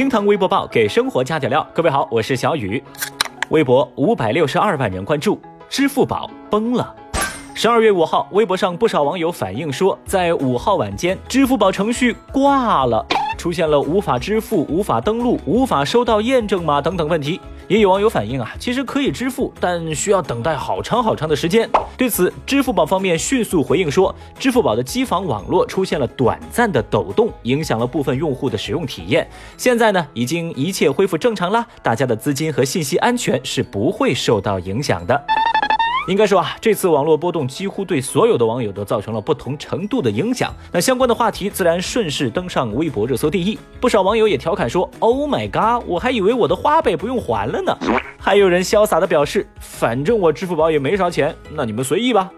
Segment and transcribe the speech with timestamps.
[0.00, 1.68] 厅堂微博报给生活加点料。
[1.74, 2.82] 各位好，我是小雨。
[3.50, 5.38] 微博五百六十二万人关注，
[5.68, 6.96] 支付宝崩了。
[7.52, 13.04] 十二月五号，微博上不少网友反映说，在五号晚间，支付宝程序挂了，
[13.36, 17.38] 出现了无法支付、无法登录、无法收到验证码等等问题。
[17.70, 21.70] 也有网友反映啊，其实可以支付，但需要等待好长好长的时间。
[21.96, 29.30] 对此，支付宝方面迅速回应说，支付宝的机房网络出现了短暂的抖动，影响了部分用户的使用体验。
[29.56, 35.24] 现在呢，已经一切恢复正常啦，大家的资金和信息安全是不会受到影响的。
[36.10, 40.52] 应该说啊，这次网络波动几乎对所有的网友都造成了不同程度的影响。
[40.72, 43.56] 那相关的话题自然顺势登上微博热搜第一。
[43.80, 47.72] 不少网友也调侃说：“Oh my god，我还以为我的花呗不用还了呢。”
[48.18, 52.28] 还有人潇洒的表示：“反正我支付宝也没啥钱，那你们随意吧。”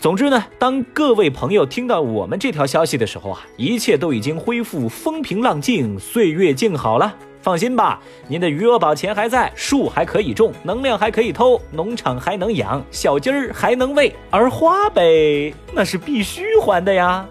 [0.00, 7.14] 总之呢，当各位朋友听到我们这条消息的时候啊，一切都已经恢复风平浪静，岁月静好了。
[7.40, 17.24] 放心吧，您的余额宝钱还在，树还可以种，能量还可以偷，农场还能养，小鸡儿还能喂，而花呗那是必须还的呀。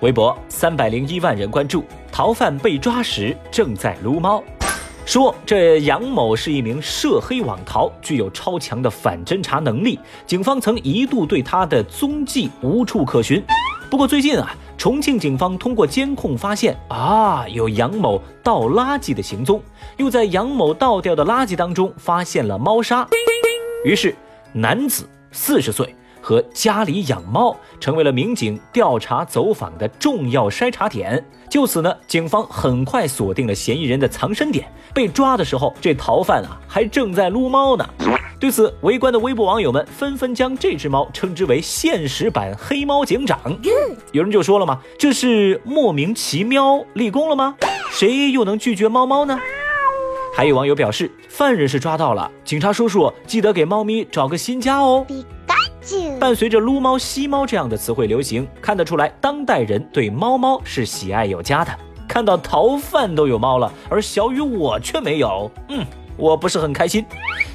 [0.00, 4.42] 微博三百零一万人关注，逃犯被抓时正在撸猫，
[5.04, 13.42] 说这杨某是一名涉黑网逃，具有超强的反侦查能力，警方曾一度对他的踪迹无处可寻。
[13.90, 14.54] 不过最近啊。
[14.78, 19.60] 重庆警方通过监控发现，啊，有杨某倒垃圾的行踪，
[19.96, 23.08] 又在杨某倒掉的垃圾当中发现了猫砂，
[23.84, 24.14] 于是
[24.52, 25.94] 男子四十岁
[26.26, 31.24] 和家里养猫成为了民警调查走访的重要筛查点。
[31.48, 34.66] 就此呢，警方很快锁定了嫌疑人的藏身点。
[34.92, 37.88] 被抓的时候，这逃犯啊还正在撸猫呢。
[38.40, 43.38] 对此，围观的微博网友们纷纷将这只猫称之为“现实版黑猫警长”。
[44.10, 47.54] 有人就说了嘛：“这是莫名其妙立功了吗？
[47.92, 49.38] 谁又能拒绝猫猫呢？”
[50.34, 55.06] 还有网友表示：“犯人是抓到了，警察叔叔记得给猫咪找个新家哦。”
[56.18, 61.72] 伴随着“撸猫”“吸猫”这样的词汇流行，看得出来当代人对猫猫是喜爱有加的。
[62.08, 65.84] 看到逃犯都有猫了，而小雨我却没有，嗯，
[66.16, 67.04] 我不是很开心。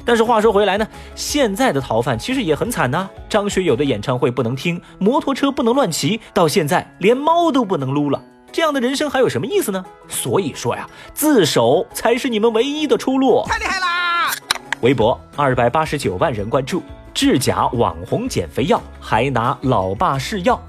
[0.04, 3.08] 但是话说回来呢，现在的逃犯其实也很惨呐。
[3.28, 8.22] 张学友的演唱会不能听，摩托车不能乱骑，到现在连猫都不能撸了。
[8.52, 9.84] 这样的人生还有什么意思呢？
[10.08, 13.42] 所以说呀，自首才是你们唯一的出路。
[13.46, 14.30] 太厉害啦！
[14.82, 16.82] 微博二百八十九万人关注，
[17.14, 20.60] 制假网红减肥药还拿老爸试药。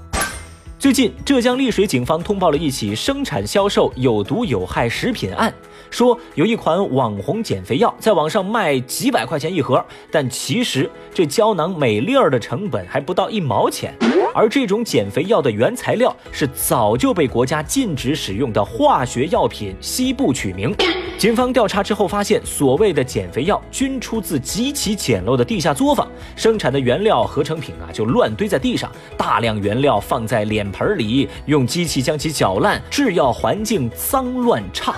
[0.78, 5.52] 最近，浙江丽水警方通报了一起生产销售有毒有害食品案。
[5.90, 13.94] 说有一款网红减肥药在网上卖几百块钱一盒，但其实这胶囊每粒儿的成本还不到一毛钱，
[14.34, 20.74] 而这种减肥药的原材料是早就被国家禁止使用的化学药品西部曲名。
[21.16, 34.92] 警方调查之后发现，所谓的减肥药均出自极其简陋的地下作坊，生产的原料合成品啊就乱堆在地上，大量原料放在脸盆里，用机器将其搅烂，制药环境脏乱差。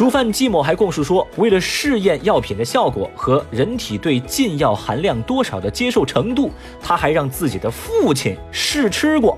[0.00, 6.50] 主犯季某还供述说，为了试验药品的效果和人体对禁药含量多少的接受程度，
[6.80, 9.36] 他还让自己的父亲试吃过，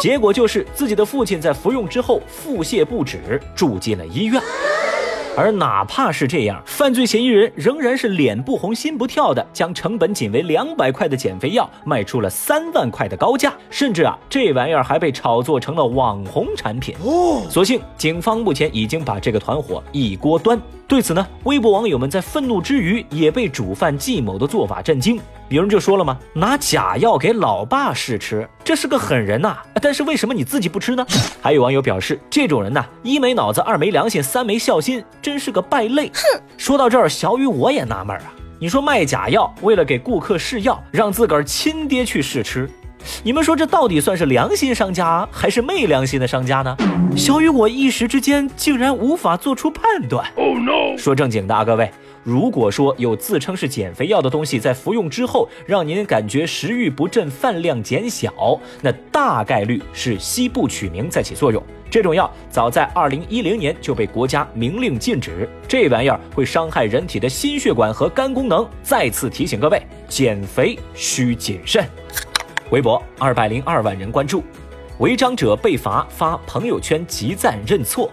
[0.00, 4.42] 结果就是自己的父亲在服用之后腹泻不止，住进了医院。
[5.38, 16.96] 而哪怕是这样，犯罪嫌疑人仍然是脸不红心不跳的，将成本仅为两百块的减肥药卖出了三万块的高价，甚至啊，这玩意儿还被炒作成了网红产品。
[17.04, 20.60] 哦，所幸警方目前已经把这个团伙一锅端。
[20.88, 25.20] 对此呢，微博网友们在愤怒之余，也被主犯季某的做法震惊。
[25.50, 26.18] 有人就说了嘛？
[26.34, 29.56] 拿假药给老爸试吃，这是个狠人呐！
[29.80, 31.02] 但是为什么你自己不吃呢？
[31.40, 36.08] 还有网友表示，这种人呐，一没脑子，二没良心，三没孝心，真是个败类。
[36.08, 36.38] 哼！
[36.58, 38.24] 说到这儿，小雨我也纳闷啊，
[38.60, 42.68] 你说卖假药，为了给顾客试药，让自个儿亲爹去试吃。
[43.22, 46.76] 你们说这到底算是良心商家还是昧良心的商家呢？
[47.16, 50.30] 小雨，我一时之间竟然无法做出判断。
[50.36, 50.94] Oh no！
[50.98, 51.90] 说正经的啊，各位，
[52.28, 61.62] 如果说有自称是减肥药的东西在服用之后让您感觉食欲不振、饭量减小，那大概率是西部曲明在起作用。
[61.90, 68.68] 这种药早在二零一零年就被国家明令禁止，这玩意儿会伤害人体的心血管和肝功能。
[68.82, 71.82] 再次提醒各位，减肥需谨慎。
[72.68, 74.42] 微博二百零二万人关注，
[74.98, 78.10] 违章者被罚发朋友圈集赞认错。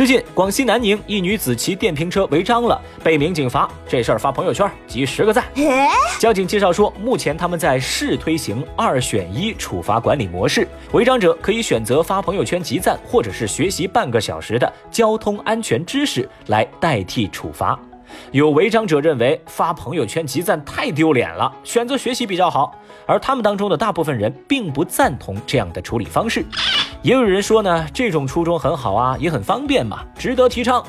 [0.00, 3.70] 最近，广西南宁一女子骑电瓶车违章了，被民警罚。
[3.86, 5.44] 这事儿发朋友圈，集十个赞。
[6.18, 17.78] 交警介绍说，目前他们在试推行二选一处罚管理模式，违章者可以选择发朋友圈集赞，或者是学习半个小时的交通安全知识来代替处罚。
[18.32, 22.74] 有违章者认为发朋友圈集赞太丢脸了，选择学习比较好。
[23.06, 26.44] 而他们当中的大部分人并不赞同这样的处理方式。
[27.02, 30.84] 也有人说呢，这种初衷很好啊，也很方便嘛，值得提倡。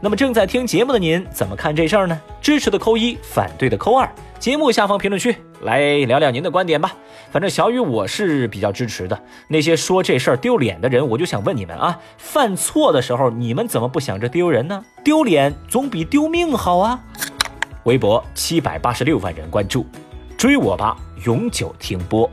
[0.00, 2.20] 那么正在听节目的您怎么看这事儿呢？
[2.40, 4.10] 支持的扣一，反对的扣二。
[4.42, 6.96] 节目下方评论区来聊聊您的观点吧。
[7.30, 9.16] 反正小雨我是比较支持的。
[9.46, 14.84] 那些说这事儿丢脸的人，我就想问你们啊，犯错的时候你们怎么不想着丢人呢？
[15.04, 17.00] 丢脸总比丢命好啊。
[17.84, 19.86] 微博七百八十六万人关注，
[20.36, 22.28] 追我吧，永久停播。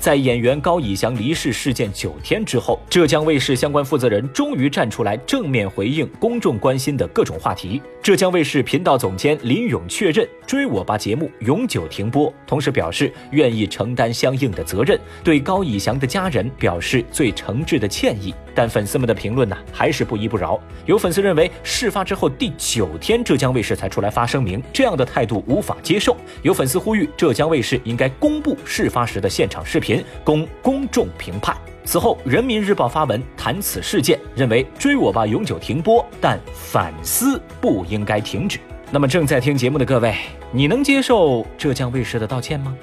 [0.00, 7.82] 在演员高以翔离世事件九天之后，浙江卫视相关负责人终于站出来正面回应公众关心的各种话题。
[8.02, 18.34] 浙江卫视频道总监林勇确认《追我吧》节目永久停播，同时表示愿意承担相应的责任，对高以翔的家人表示最诚挚的歉意。
[18.56, 20.60] 但粉丝们的评论呢，还是不依不饶。
[20.84, 26.16] 有粉丝认为，事发之后第九天，浙江卫视才出来发声明，这样的态度无法接受。
[26.42, 31.56] 有粉丝呼吁，浙江卫视应该公布事发时的现场视频，供公众评判。
[31.84, 38.58] 此后，人民日报发文谈此事件，认为《追我吧》永久停播，但反思不应该停止。
[38.90, 40.14] 那么，正在听节目的各位，
[40.52, 42.76] 你能接受浙江卫视的道歉吗？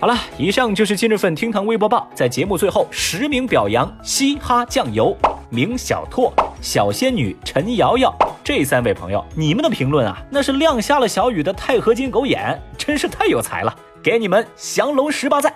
[0.00, 2.08] 好了，以上就是今日份厅堂微博报。
[2.14, 5.16] 在节目最后，实名表扬嘻哈酱油、
[5.48, 15.52] 明小拓、小仙女陈瑶瑶这三位朋友，你们的评论啊，那是亮瞎了小雨的钛合金狗眼，真是太有才了，给你们降龙十八赞。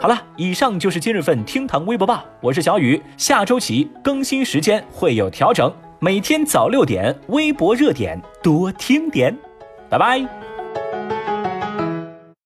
[0.00, 9.36] 好了，以上就是今日份厅堂微博报，我是小雨，下周起更新时间会有调整，每天早六点微博热点多听点，
[9.88, 10.53] 拜拜。